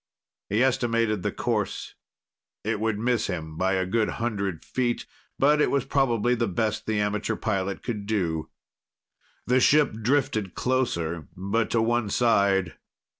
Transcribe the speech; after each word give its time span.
He 0.49 0.63
estimated 0.63 1.21
the 1.21 1.31
course. 1.31 1.93
It 2.63 2.79
would 2.79 2.97
miss 2.97 3.27
him 3.27 3.55
by 3.55 3.73
a 3.73 3.85
good 3.85 4.09
hundred 4.17 4.65
feet, 4.65 5.05
but 5.37 5.61
it 5.61 5.69
was 5.69 5.85
probably 5.85 6.33
the 6.33 6.47
best 6.47 6.87
the 6.87 6.99
amateur 6.99 7.35
pilot 7.35 7.83
could 7.83 8.07
do. 8.07 8.49
The 9.45 9.59
ship 9.59 9.93
drifted 10.01 10.55
closer, 10.55 11.27
but 11.37 11.69
to 11.69 11.83
one 11.83 12.09
side. 12.09 12.79